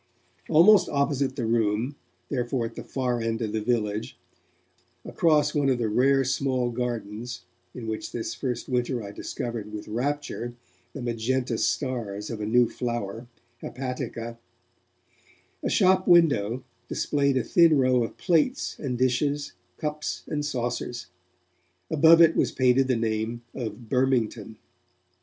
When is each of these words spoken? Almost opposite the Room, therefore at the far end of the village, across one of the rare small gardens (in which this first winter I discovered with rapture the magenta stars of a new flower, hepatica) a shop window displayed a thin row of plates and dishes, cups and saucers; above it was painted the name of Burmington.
Almost 0.49 0.89
opposite 0.89 1.35
the 1.35 1.45
Room, 1.45 1.95
therefore 2.29 2.65
at 2.65 2.73
the 2.73 2.83
far 2.83 3.21
end 3.21 3.39
of 3.43 3.51
the 3.51 3.61
village, 3.61 4.17
across 5.05 5.53
one 5.53 5.69
of 5.69 5.77
the 5.77 5.89
rare 5.89 6.23
small 6.23 6.71
gardens 6.71 7.41
(in 7.75 7.85
which 7.85 8.11
this 8.11 8.33
first 8.33 8.67
winter 8.67 9.03
I 9.03 9.11
discovered 9.11 9.71
with 9.71 9.87
rapture 9.87 10.55
the 10.93 11.03
magenta 11.03 11.59
stars 11.59 12.31
of 12.31 12.41
a 12.41 12.47
new 12.47 12.67
flower, 12.67 13.27
hepatica) 13.61 14.39
a 15.61 15.69
shop 15.69 16.07
window 16.07 16.63
displayed 16.89 17.37
a 17.37 17.43
thin 17.43 17.77
row 17.77 18.03
of 18.03 18.17
plates 18.17 18.79
and 18.79 18.97
dishes, 18.97 19.53
cups 19.77 20.23
and 20.25 20.43
saucers; 20.43 21.05
above 21.91 22.23
it 22.23 22.35
was 22.35 22.51
painted 22.51 22.87
the 22.87 22.95
name 22.95 23.43
of 23.53 23.87
Burmington. 23.87 24.57